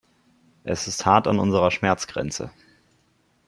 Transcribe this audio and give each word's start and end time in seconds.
Es 0.63 0.87
ist 0.87 1.05
hart 1.05 1.27
an 1.27 1.37
unserer 1.37 1.69
Schmerzgrenze. 1.69 2.49